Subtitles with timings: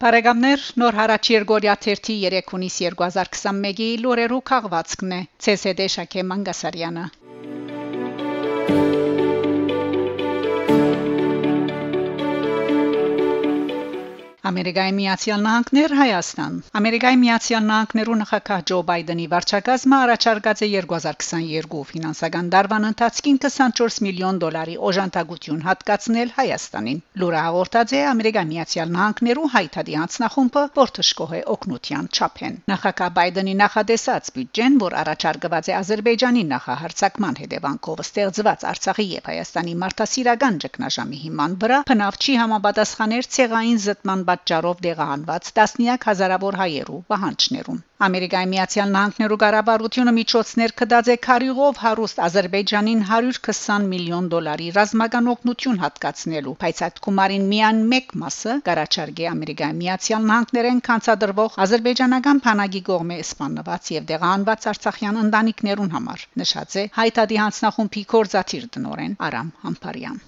[0.00, 2.06] Բարեկամներ նոր հարաճ Երգորիա 3
[2.52, 5.22] հունիս 2021-ի լուրերու քաղվածքն է.
[5.54, 7.04] ՑՍԴ Շակե Մանգասարյանը
[14.50, 22.48] Ամերիկայի Միացյալ Նահանգներ Հայաստան Ամերիկայի Միացյալ Նահանգներու նախագահ Ջո Բայդենի վարչակազմը առաջարկած է 2022 ֆինանսական
[22.54, 29.94] դարվան ընթացքին 24 միլիոն դոլարի օժանդակություն հատկացնել Հայաստանին։ Լուրը հաղորդած է Ամերիկայի Միացյալ Նահանգներու հայտարարի
[30.00, 37.40] անձնախումբը, որ թշկող է օկնության չափեն։ Նախագահ Բայդենի նախադեսած բյուջեն, որ առաջարկված է Ադրբեջանի նախահարցակման
[37.44, 44.78] հետևանքով ստեղծված Արցախի եւ Հայաստանի մարդասիրական ճգնաժամի հիման վրա, բնավ չի համապատասխաներ ցեղային զտման պատճառով
[44.84, 53.02] դեղահանված տասնյակ հազարավոր հայերու պահանջներուն։ Ամերիկայի Միացյալ Նահանգներու ղարաբարությունը միջոցներ կդած է քարյուղով հարուստ Ադրբեջանին
[53.10, 60.24] 120 միլիոն դոլարի ռազմական օգնություն հատկացնելու, բայց այդ գումարին միան 1 մասը կարաչարգե Ամերիկայի Միացյալ
[60.30, 68.02] Նահանգներեն կանցադրվող ադրբեջանական բանակի կողմէ սպանված եւ դեղահանված արցախյան ընտանիքներուն համար, նշած է հայտարարի հանձնախումբի
[68.16, 70.18] կորզաթիր տնորեն Արամ Համբարյան։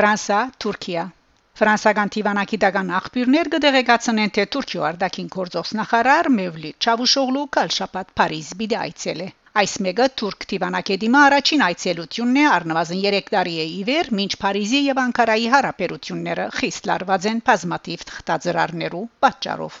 [0.00, 1.02] Ֆրանսա, Թուրքիա
[1.60, 8.78] Ֆրանսական Տիվանակիտական աղբյուրներ կդեղեկացնեն, թե Թուրքիո արդակին գործող նախարար Մևլիթ Չավուշօղլու կալ շաբաթ Փարիզ բիդի
[8.84, 9.28] այցել է։
[9.60, 14.80] Այս մեկը Թուրք Տիվանակեդիմա առաջին այցելությունն է առնվազն 3 տարի է ի վեր, մինչ Փարիզի
[14.86, 19.80] եւ Անկարայի հարաբերությունները խիստ լարված են բազմատիվ թղթաձրարներու պատճառով։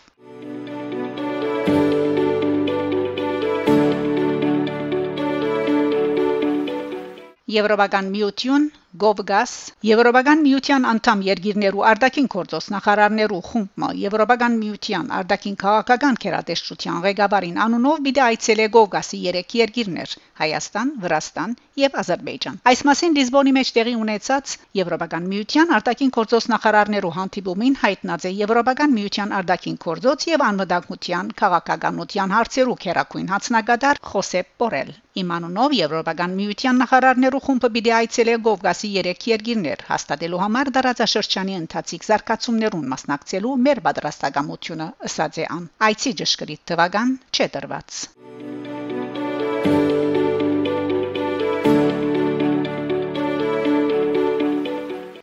[7.50, 8.66] Եվրոպական միություն
[8.98, 9.50] Գովգաս
[9.86, 18.00] Եվրոպական միության անդամ երկիրներու արտաքին գործոս նախարարներու խումբը Եվրոպական միության արտաքին քաղաքական քերատեսչության ղեկավարին անունով
[18.06, 24.54] պիտի այցելե Գովգասի 3 երկիրներ Հայաստան, Վրաստան եւ Ադրբեջան։ Այս մասին Լիզբոնի մեջ տեղի ունեցած
[24.80, 32.34] Եվրոպական միության արտաքին գործոս նախարարներու հանդիպումին հայտնած է Եվրոպական միության արտաքին գործոց եւ անվտանգության քաղաքականության
[32.40, 39.24] հարցերու քերակույն հացնագետար Խոսեփ Պորել։ Իմանունով Եվրոպական միության նախարարներու խումբը պիտի այցելե Գովգաս Կովկասի 3
[39.28, 45.66] երկիրներ հաստատելու համար դարաձաշրջանի ընթացիկ զարգացումներուն մասնակցելու մեր պատրաստակամությունը ըսած է ան.
[45.88, 47.98] Այցի ճշգրիտ թվական չէ դրված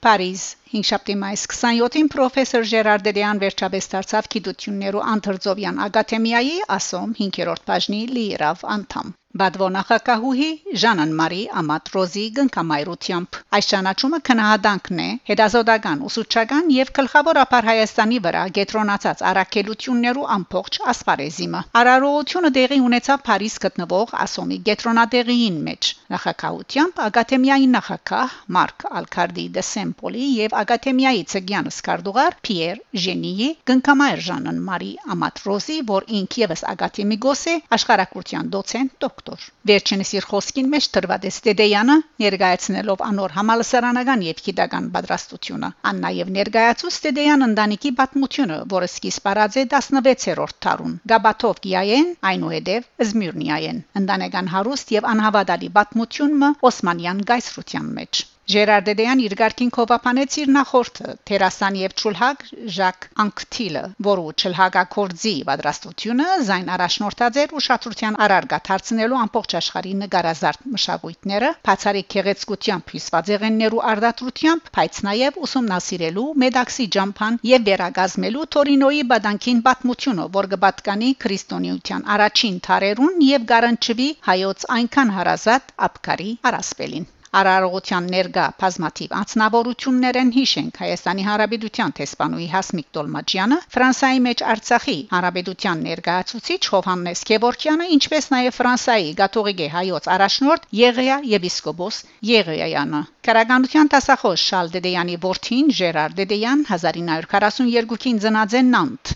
[0.06, 0.44] Փարիզ
[0.78, 8.03] 5 շաբթի մայիս 27-ին պրոֆեսոր Ժերար Դեդեան վերջապես դարձավ գիտություններու անդրձովյան ակադեմիայի ասոմ 5-րդ բաժնի
[8.18, 10.48] լիիրավ անդամ Բադվո նախակահուհի
[10.81, 18.44] Ժանան Մարի Ամատրոզի գնկամայրությամբ այս ճանաչումը քնահատանքն է հետազոտական ուսուցչական եւ գլխավոր ապար Հայաստանի վրա
[18.58, 28.38] գետրոնացած արակելություններու ամբողջ ասպարեզիմը Արարողությունը դեղի ունեցավ Փարիզ գտնվող ասոմի գետրոնատեղիին մեջ նախակահությամբ ակադեմիայի նախակահ
[28.58, 36.09] Մարկ Ալքարդի դե Սեմպոլի եւ ակադեմիայի ցգյան սկարդուղար Պիեր Ժենիի գնկամայր Ժանան Մարի Ամատրոզի որ
[36.22, 43.01] ինք եւս ակադեմիկոս է աշխարհակրթության դոցենտ դոկտոր։ Վերջինս իր խոսքին մեջ դրված է Ստեդեյանը ներկայացնելով
[43.07, 49.65] անոր համալսարանական եւ գիտական պատրաստությունը։ Ան նաեւ ներկայացու Ստեդեյան ընտանիքի պատմությունը, որը սկիզբ առած է
[49.73, 58.84] 16-րդ դարուն։ Գաբաթով գիային, այնուհետև Զմիրնիային։ Ընտանեկան հարուստ եւ անհավատալի պատմությունը Օսմանյան գայսրության մեջ։ Ժերար
[58.88, 62.44] Դեդեյան իր ղարքին կովապանեց իր նախորդը Թերասան եւ Չուլհակ
[62.75, 71.50] Ժակ Անկթիլը, որը Չլհակակորձի պատրաստությունը զայն առաջնորդած էր ուշադրության արարգա դարձնելու ամբողջ աշխարհի նկարազարդ մշակույթները,
[71.68, 80.30] բացարիք քեղեցկությամբ հյուսված եղեններու արդատրությամբ, բայց նաեւ ուսումնասիրելու Մեդաքսի ջամփան եւ վերագազմելու Թորինոյի բադանքին պատմությունը,
[80.40, 87.07] որ կպատկանի քրիստոնեության առաջին թարերուն եւ գարանչվի հայոց այնքան հարազատ ապկարի արասպելին
[87.38, 96.62] Արարողության ներգա բազմաթիվ անձնավորություններեն հիշենք Հայաստանի Հանրապետության տեսփանուի Հասմիկ Տոլմաջյանը, Ֆրանսիայի մեջ Արցախի Հանրապետության ներկայացուցիչ
[96.74, 102.00] Հովհաննես Գևորքյանը, ինչպես նաև Ֆրանսիայի Գաթողիկե հայոց առաջնորդ Եղեա եպիսկոպոս
[102.31, 109.13] Եղեայանը։ Կարագանության տասախոս Շալ Դեդեյանի որդին Ժերար Դեդեյան 1942-ին ծնած է Նանտ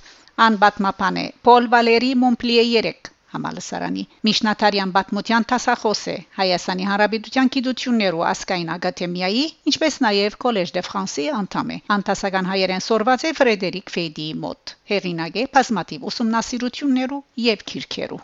[0.49, 8.73] անբատմապան է Պոլ Վալերի Մոնպլիե 3 համալսարանի Միշնաթարյան Բաթմոթյան տասախոս է Հայաստանի Հանրապետության Գիտություններու ասկային
[8.75, 14.75] ակադեմիայի ինչպես նաև Collège de France-ի անդամ է Անտասական հայերեն սորված է Ֆրեդերիկ Ֆեյդիի մոտ
[14.95, 18.21] հեղինակ է բազմատիվ ուսումնասիրություններու եւ քիրքերու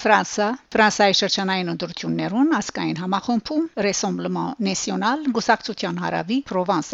[0.00, 6.92] Ֆրանսա Ֆրանսիայի շրջանային ընտրություններուն ասկային համախմբում Rassemblement National Գուսակցության հարավի Պրովանս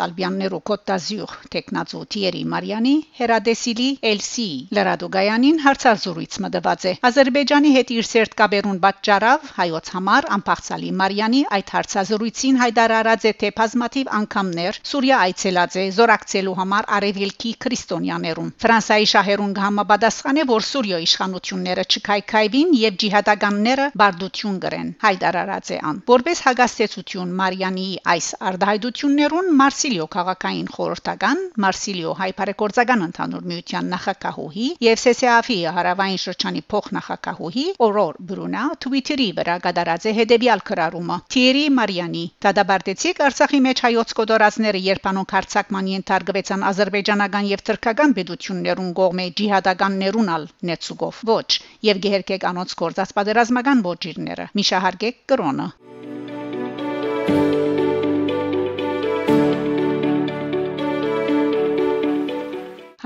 [0.66, 4.48] Côte d'Azur տեխնացու Թիերի Մարիանի հերադեսիլի Էլսի
[4.78, 11.72] Լրադուգայանին հարցազրույց մտված է Ադրբեջանի հետ իր սերտ կաբերուն պատճառավ հայոց համար անփախցալի Մարիանի այդ
[11.76, 19.56] հարցազրույցին հայտարարած է թե բազմաթիվ անգամներ Սուրիա այցելած է զորակցելու համար արևելքի քրիստոնյաներուն Ֆրանսիայի շահերուն
[19.66, 27.34] համապատասխան է որ Սուրիա իշխանությունները չքայքայվին եւ ջիհադականները բարդություն գրեն հայտարարած է ան որպես հագաստեցություն
[27.40, 36.62] Մարիանի այս արդահայտություններուն Մարսիլիո քաղաքային խորհրդական Մարսիլիո հայփարեկորձական ընդհանուր միության նախակահուհի եւ ՍՍԱՖ-ի հարավային շրջանի
[36.72, 44.12] փոխնախակահուհի Օրոր Բրունա Twitter-ի վրա գդարած է հետեւյալ քրարումը Թիերի Մարիանի դադարեցիկ Արցախի մեջ հայոց
[44.20, 51.20] կոդորածները երբանոք հարցակման ենթարկվեցան ազերբայջանական եւ թրքական պետություններուն կողմէ ջիհադականներունալ նեցուգով.
[51.30, 51.48] Ոչ
[51.90, 55.70] եւ գերկեք անոնց գործած պատերազմական ոչիրները միշահարգեք կրոնը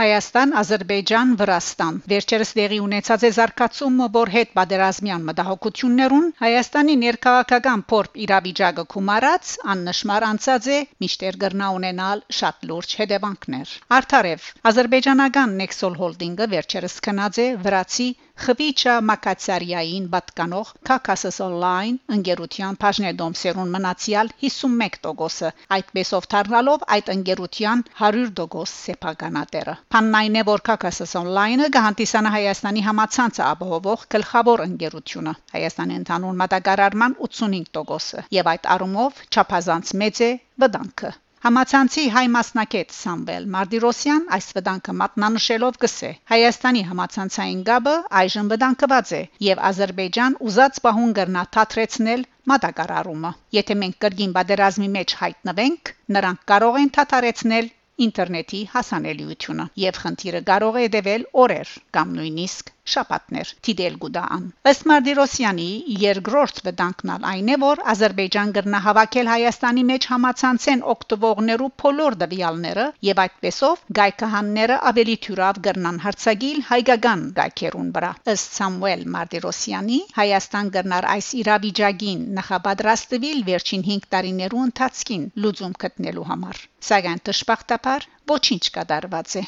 [0.00, 8.16] Հայաստան, Ադրբեջան, Վրաստան։ Վերջերս դեղի ունեցած է զարգացումը, որ հետ պատերազմյան մտահոգություններուն Հայաստանի ներքաղաքական փորձ
[8.26, 16.48] իրավիճակը կումարած աննշմար անցած է միշտեր գրնա ունենալ շատ լուրջ հետևանքներ։ Արդարև Ադրբեջանական Nexol Holding-ը
[16.56, 18.08] վերջերս քնած է վրացի
[18.40, 29.76] Խվիչա Մակացարյային պատկանող Caucasus Online ընկերության բաժնեդոմսերուն մնացյալ 51%-ը այդպեսով դառնալով այդ ընկերության 100% սեփականատերը
[29.96, 38.54] Փաննայնե որ Caucasus Online-ը գահանտիսանա Հայաստանի համացանցը ապահովող գլխավոր ընկերությունը Հայաստանի ընդհանուր մատակարարման 85%-ը եւ
[38.56, 46.10] այդ առումով չափազանց մեծ է վտանգը Համացանցի հայ մասնակետ Սամվել Մարդիրոսյան այս վտանգը մատնանշելով գսե.
[46.32, 53.98] Հայաստանի համացանցային գաբը այժմ վտանգված է եւ Ադրբեջան ուզած պահուն կրնա թաթրեցնել մատակարարումը։ Եթե մենք
[54.04, 57.72] կրկին բادرազմի մեջ հայտնվենք, նրանք կարող են թաթարեցնել
[58.04, 65.68] ինտերնետի հասանելիությունը եւ խնդիրը կարող է դեվել օրեր կամ նույնիսկ շաբաթներ դիդել գուդան ըստ Մարտիրոսյանի
[66.04, 73.22] երկրորդ վտանգնալ այն է որ Ադրբեջան կրնա հավաքել Հայաստանի մեջ համացանցեն օկտոբերներու փոլոր դվյալները եւ
[73.24, 81.30] այդպեսով գայքահանները ավելի թյուրավ կրնան հարցագիլ հայկական գայքերուն վրա ըստ Սամուել Մարտիրոսյանի Հայաստան կրնար այս
[81.42, 89.44] իրավիճակին նախապատրաստվել վերջին 5 տարիներու ընթացքին լուծում գտնելու համար սակայն դժբախտաբար ոչինչ կատարված է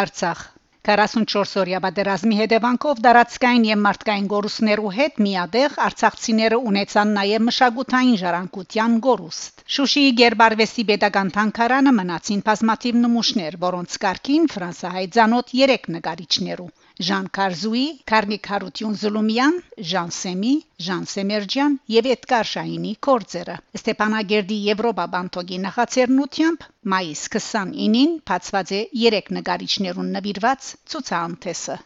[0.00, 0.40] Արցախ
[0.86, 9.64] 44-օրյա պատերազմի հետևանքով դարածքային եւ մարդկային գորուսներու հետ միադեղ արցախցիները ունեցան նաեւ մշակութային ժառանգության գորուստ։
[9.76, 16.72] Շուշիի Գերբարվեստի pedagogan թանկարանը մնացին բազմաթիվ նմուշներ, որոնց կարգին ֆրանսահայ ցանոթ 3 նկարիչներու
[17.06, 19.56] Ժան Կարզուի, Կարմիկ Հարություն Զուլումյան,
[19.92, 20.52] Ժան Սեմի,
[20.84, 29.30] Ժան Սեմերջյան եւ Էդգար Շահինի կորձերը։ Ստեփանագերդի Եվրոպա բանտոգի նախաձեռնությամբ մայիս 29-ին բացված է 3
[29.38, 31.76] նկարիչներուն նվիրված ցուցահանդեսը։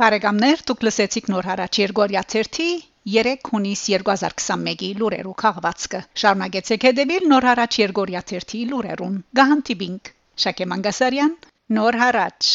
[0.00, 2.70] Բարեկամներ, դուք լսեցիք նոր հարաճ Երգորիա 3
[3.08, 10.10] 3 հունիս 2021-ի լուրերու քաղվածքը շարունակեցեք հետևել նոր հարաճ Երգորիա 3-ի լուրերուն գահանտիբինգ
[10.44, 11.32] Շակե Մանգասարյան
[11.76, 12.46] նոր հարաճ